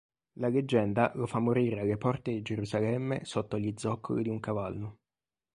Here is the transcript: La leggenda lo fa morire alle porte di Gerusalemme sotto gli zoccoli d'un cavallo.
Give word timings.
La 0.39 0.47
leggenda 0.47 1.11
lo 1.13 1.27
fa 1.27 1.37
morire 1.37 1.81
alle 1.81 1.95
porte 1.95 2.31
di 2.31 2.41
Gerusalemme 2.41 3.23
sotto 3.23 3.59
gli 3.59 3.71
zoccoli 3.77 4.23
d'un 4.23 4.39
cavallo. 4.39 4.97